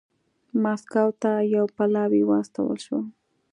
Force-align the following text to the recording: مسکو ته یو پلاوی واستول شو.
مسکو 0.63 1.05
ته 1.21 1.31
یو 1.55 1.65
پلاوی 1.75 2.21
واستول 2.29 2.77
شو. 2.85 2.99